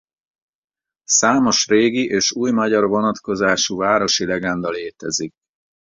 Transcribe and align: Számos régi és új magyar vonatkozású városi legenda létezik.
Számos 1.03 1.67
régi 1.67 2.05
és 2.07 2.31
új 2.31 2.51
magyar 2.51 2.87
vonatkozású 2.87 3.77
városi 3.77 4.25
legenda 4.25 4.69
létezik. 4.69 5.33